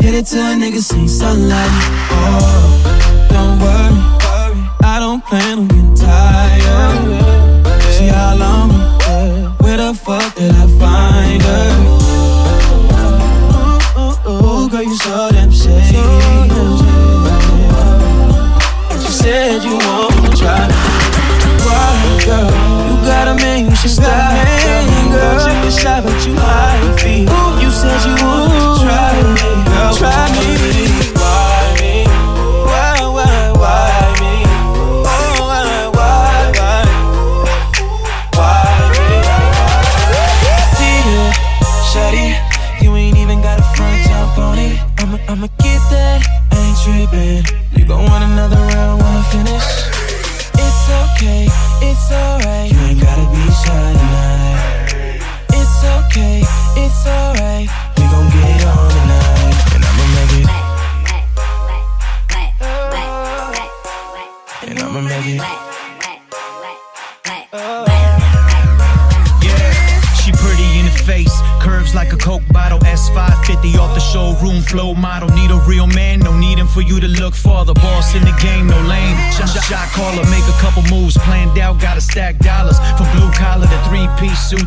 [0.00, 1.68] Hit it till a nigga, see sunlight.
[2.10, 4.00] Oh, don't worry,
[4.82, 7.19] I don't plan on getting tired
[9.92, 11.70] the fuck did I find her?
[13.98, 15.96] Ooh, ooh, ooh, girl, you so damn shady.
[19.02, 20.68] You said you want to try.
[21.66, 22.50] Why, girl?
[22.86, 24.30] You got a man, you should stop.
[25.10, 26.00] Girl, you was shy,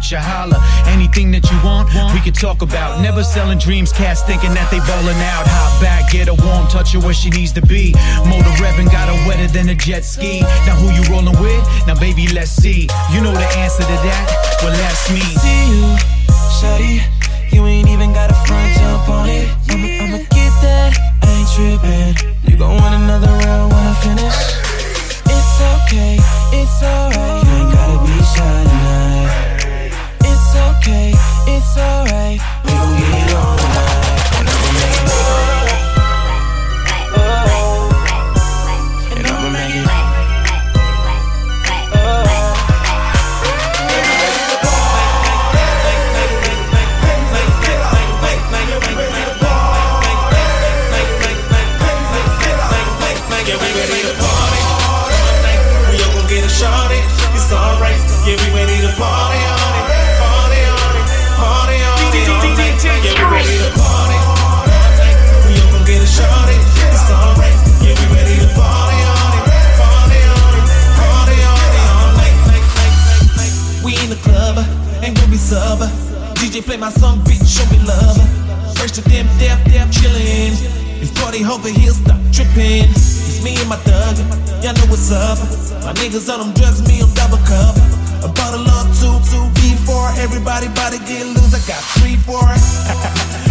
[0.02, 0.58] you holla.
[0.88, 3.02] Anything that you want, we can talk about.
[3.02, 5.46] Never selling dreams, cats thinking that they ballin' out.
[5.46, 7.94] Hop back, get a warm touch her where she needs to be.
[8.26, 10.42] Motor revving, got her wetter than a jet ski.
[10.66, 11.62] Now who you rollin' with?
[11.86, 12.90] Now baby, let's see.
[13.14, 14.26] You know the answer to that?
[14.64, 15.22] Well, that's me.
[15.22, 15.86] See you,
[16.58, 17.04] shawty.
[17.54, 19.46] You ain't even got a front jump on it.
[19.70, 20.98] I'ma, I'ma get that.
[21.22, 22.34] I ain't trippin'.
[22.50, 24.38] You gon' want another round when I finish.
[25.30, 26.18] It's okay,
[58.24, 59.84] Yeah, we ready to party on it.
[60.16, 61.08] Party on it.
[61.36, 62.24] Party on it.
[62.24, 62.80] all night.
[62.80, 64.16] Yeah, we ready to party.
[65.44, 66.56] We all gon' get a shorty.
[66.88, 67.52] It's alright.
[67.84, 69.44] Yeah, we ready to party on it.
[69.76, 70.66] Party on it.
[71.04, 71.84] Party on it.
[71.84, 72.36] all night.
[72.48, 73.56] night, night, night, night.
[73.84, 74.56] We in the club,
[75.04, 75.92] ain't gonna be sober.
[76.40, 78.16] DJ play my song, bitch, show me love.
[78.80, 80.56] First to them, deaf, deaf, chillin'.
[81.04, 82.88] If party hoping he'll stop trippin'.
[82.88, 84.16] It's me and my thug,
[84.64, 85.44] y'all know what's up.
[85.84, 87.76] My niggas on them drugs, me on double cup.
[88.24, 90.16] A bottle of two, two, V4.
[90.24, 92.40] Everybody body get loose, I got three, four.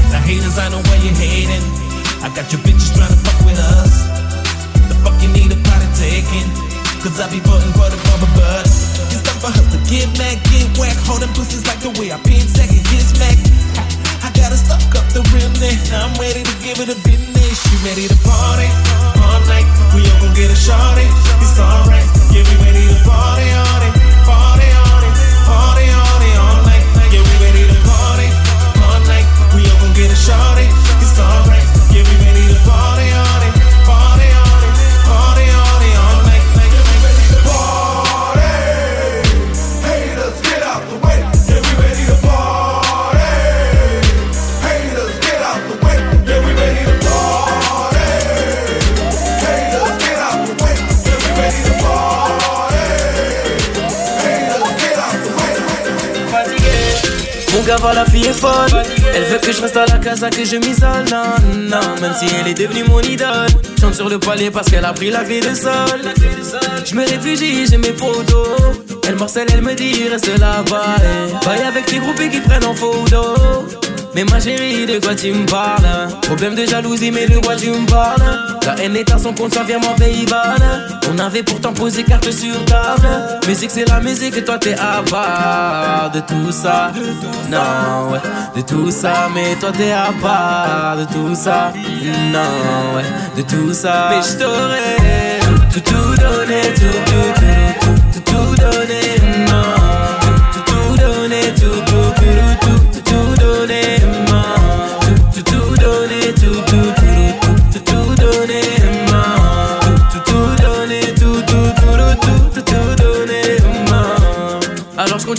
[0.08, 1.60] now haters, I know why you hating.
[2.24, 4.08] I got your bitches tryna fuck with us.
[4.88, 6.48] The fuck you need a potty taking.
[7.04, 8.64] Cause I be voting for the bubble butt.
[9.12, 10.96] It's time for us to get mad, get whack.
[11.04, 13.52] Holding pussies like the way I pin second, get smacked.
[14.24, 15.92] I gotta stock up the realness.
[15.92, 17.60] I'm ready to give it a business.
[17.68, 18.72] You ready to party
[19.20, 19.68] all night?
[19.92, 21.04] We all gon' get a shorty.
[21.44, 22.08] It's alright.
[22.32, 24.01] Yeah, we ready to party on it.
[25.44, 26.01] Party on
[57.80, 58.82] La fille est folle.
[59.14, 61.04] Elle veut que je reste à la casa, que je m'isole.
[61.56, 63.48] Non, même si elle est devenue mon idole.
[63.80, 66.00] Chante sur le palier parce qu'elle a pris la vie de sol.
[66.84, 68.46] Je me réfugie, j'ai mes potos
[69.06, 70.96] Elle marcelle, elle me dit reste là-bas.
[71.44, 73.22] Baille avec tes groupes qui prennent en photo
[74.14, 77.70] mais ma chérie, de quoi tu me parles Problème de jalousie, mais de quoi tu
[77.70, 78.22] me parles
[78.66, 80.26] La haine est à son compte, ça vient mon pays
[81.10, 83.08] On avait pourtant posé carte sur table
[83.48, 86.92] Musique c'est la musique et toi t'es à part de tout ça.
[87.50, 88.20] Non, ouais,
[88.56, 91.72] de tout ça Mais toi t'es à part de tout ça.
[92.32, 93.04] Non, ouais,
[93.36, 94.10] de tout ça.
[94.10, 99.21] Mais je t'aurais tout, tout, tout donné Tout, tout, tout, tout, tout, tout donné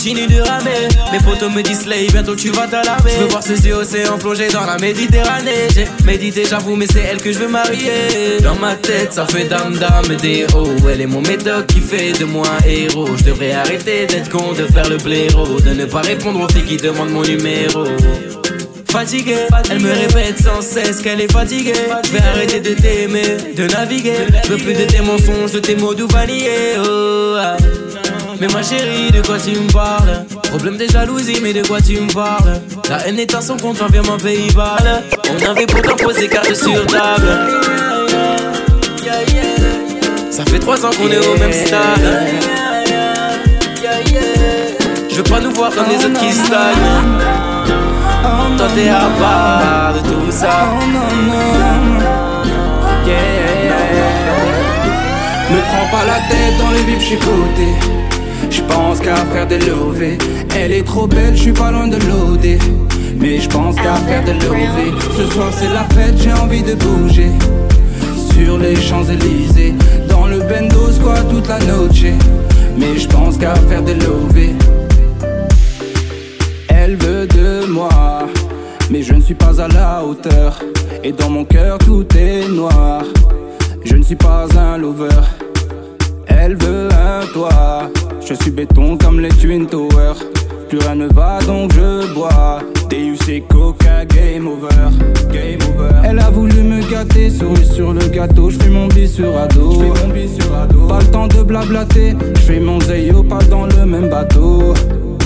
[0.04, 0.88] continue de ramer.
[1.12, 3.10] Mes potos me disent Slay, bientôt tu vas t'alarmer.
[3.10, 5.68] Je veux voir ces yeux océans plongés dans la Méditerranée.
[5.74, 8.38] J'ai médité j'avoue mais c'est elle que je veux marier.
[8.42, 12.12] Dans ma tête ça fait dame dame des hauts Elle est mon médoc qui fait
[12.12, 13.08] de moi héros.
[13.16, 16.64] Je devrais arrêter d'être con, de faire le blaireau De ne pas répondre aux filles
[16.64, 17.84] qui demandent mon numéro.
[18.90, 21.72] Fatiguée, elle me répète sans cesse qu'elle est fatiguée.
[22.04, 24.26] Je vais arrêter de t'aimer, de naviguer.
[24.44, 27.56] Je veux plus de tes mensonges, de tes mots doux vanillés oh, ah.
[28.40, 30.24] Mais ma chérie, de quoi tu me parles?
[30.44, 32.60] Problème de jalousie, mais de quoi tu me parles?
[32.88, 36.28] La haine est à son compte, j'en viens mon pays balle On avait pourtant posé
[36.28, 37.28] carte sur table.
[40.30, 42.24] Ça fait trois ans qu'on est au même stade.
[45.08, 47.54] Je veux pas nous voir comme les autres qui stagnent.
[48.56, 50.68] Toi t'es à part de tout ça.
[55.50, 57.68] Me prends pas la tête dans les j'suis côté.
[58.50, 60.18] Je pense qu'à faire des lovés.
[60.56, 62.58] Elle est trop belle, je suis pas loin de l'OD.
[63.18, 64.92] Mais je pense qu'à faire des lovés.
[65.16, 67.30] Ce soir c'est la fête, j'ai envie de bouger.
[68.32, 69.74] Sur les Champs-Élysées,
[70.08, 72.04] dans le bendo squat toute la noche.
[72.76, 74.54] Mais je pense qu'à faire des lovés.
[76.68, 78.28] Elle veut de moi,
[78.90, 80.60] Mais je ne suis pas à la hauteur.
[81.02, 83.02] Et dans mon cœur tout est noir.
[83.84, 85.08] Je ne suis pas un lover.
[86.26, 87.90] Elle veut un toit.
[88.26, 90.16] Je suis béton comme les Twin Towers.
[90.70, 92.60] Plus rien ne va donc je bois.
[92.88, 94.68] DUC Coca, game over.
[95.30, 95.94] Game over.
[96.04, 98.48] Elle a voulu me gâter, souris sur le gâteau.
[98.48, 99.72] Je fais mon bis sur ado.
[99.72, 100.86] mon bis sur ado.
[100.86, 102.16] Pas le temps de blablater.
[102.36, 104.72] Je fais mon zeyo, pas dans le même bateau.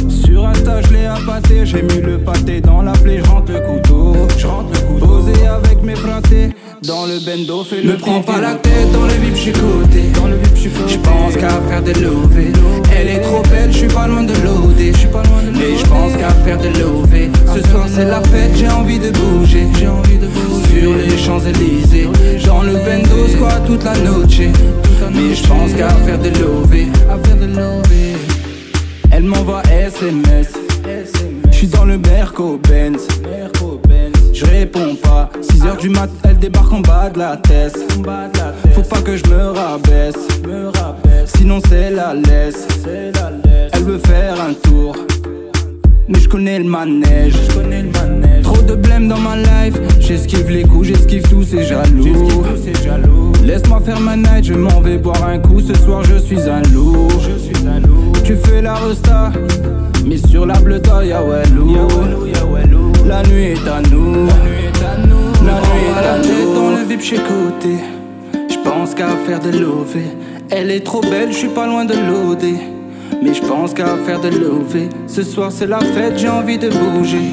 [0.09, 1.64] Sur un tas, je l'ai appâté.
[1.66, 4.14] J'ai mis le pâté dans la plaie, je rentre le couteau.
[4.36, 5.07] Je rentre le couteau.
[5.07, 6.51] Posé avec mes fratés.
[6.86, 10.02] Dans le bendo, fais le Me prends pas la tête dans le vip, j'suis côté.
[10.14, 12.52] Dans le vip, j'suis Je pense qu'à faire des lovés.
[12.96, 14.78] Elle est trop belle, j'suis pas loin de l'OD.
[14.78, 17.30] Mais je pense qu'à faire des lovés.
[17.52, 19.66] Ce soir c'est la fête, j'ai envie de bouger.
[19.78, 20.80] J'ai envie de bouger.
[20.80, 22.08] Sur les Champs-Élysées.
[22.46, 24.40] Dans le bendo, squat toute la noche.
[25.12, 26.86] Mais je pense qu'à faire des lovés.
[27.10, 28.16] À faire des lovés.
[29.10, 30.52] Elle m'envoie SMS.
[31.50, 33.08] J'suis dans le Merco Benz.
[34.39, 35.30] Je réponds pas.
[35.41, 37.76] 6 heures du mat, elle débarque en bas de la tête.
[38.72, 40.14] Faut pas que je me rabaisse.
[41.36, 42.68] Sinon c'est la laisse.
[43.72, 44.97] Elle veut faire un tour.
[46.09, 47.34] Mais je connais le manège.
[48.42, 49.78] Trop de blême dans ma life.
[50.00, 53.32] J'esquive les coups, j'esquive tous ces jaloux.
[53.44, 55.61] Laisse-moi faire ma night, je m'en vais boire un coup.
[55.61, 57.09] Ce soir je suis un loup.
[58.24, 59.32] Tu fais la resta.
[60.06, 61.76] Mais sur la bleue y'a Wellou.
[63.06, 64.26] La nuit est à nous.
[64.26, 66.54] La nuit est à nous.
[66.54, 67.76] dans le vip, j'suis côté.
[68.48, 69.96] J'pense qu'à faire de l'OV.
[70.50, 72.77] Elle est trop belle, j'suis pas loin de l'OD.
[73.22, 74.88] Mais j'pense qu'à faire de l'OV.
[75.06, 77.30] Ce soir c'est la fête, j'ai envie de bouger.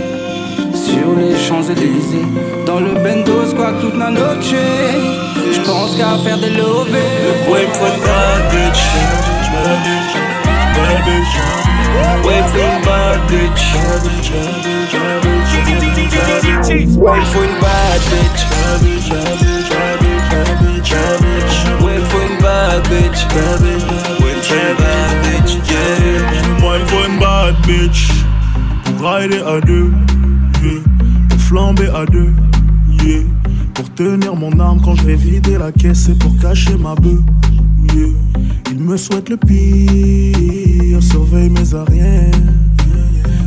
[0.73, 2.27] Sur les Champs-Élysées,
[2.65, 4.53] dans le bendo squat toute la noche.
[5.53, 6.91] J'pense qu'à faire de l'OV.
[7.51, 8.85] Wait for for bad bitch.
[29.05, 29.91] Rider à deux
[30.63, 30.81] yeah.
[31.29, 32.33] Pour flamber à deux
[33.03, 33.21] yeah.
[33.75, 37.19] Pour tenir mon arme quand je vais vider la caisse Et pour cacher ma bœuf
[37.93, 38.07] yeah.
[38.71, 42.31] Il me souhaite le pire Surveille mes arrières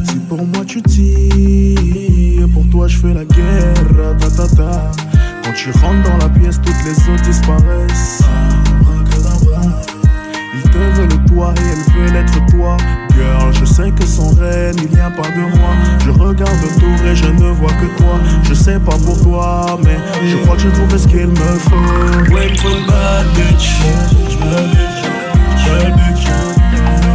[0.09, 3.75] Si pour moi tu tires Pour toi je fais la guerre.
[5.43, 8.23] Quand tu rentres dans la pièce Toutes les autres disparaissent
[10.55, 12.77] il te veut le toi et elle veut l'être toi.
[13.53, 15.71] Je sais que son rêve, il vient pas de moi.
[16.05, 18.19] Je regarde autour et je ne vois que toi.
[18.45, 22.35] Je sais pas pour toi, mais je crois que j'ai trouvé ce qu'il me faut.
[22.35, 23.81] Wait for bad bitch.
[24.41, 25.03] Bad bitch.
[25.67, 26.25] Bad bitch.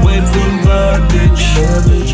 [0.03, 1.43] Wait for bad bitch.
[1.55, 2.13] Bad bitch.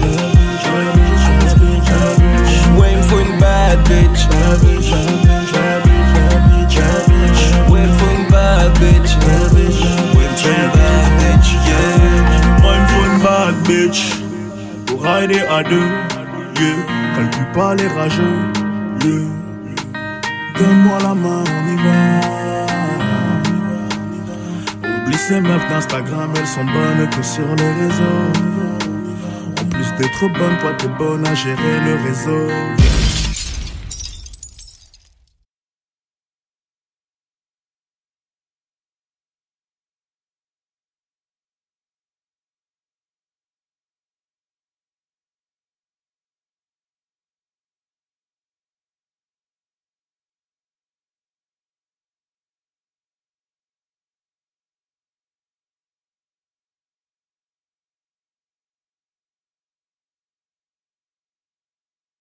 [3.09, 4.21] For bad bitch.
[4.29, 4.89] Bad bitch.
[7.69, 9.09] For bad bad bitch.
[13.69, 14.01] Bitch
[14.85, 15.89] pour rider à deux.
[17.15, 18.37] Calcule pas les rageux.
[20.57, 21.99] Donne-moi la main, on y va.
[24.89, 28.29] Oublie ces meufs d'Instagram, elles sont bonnes que sur les réseaux.
[29.61, 32.78] En plus d'être bonne, toi t'es bonne à gérer le réseau.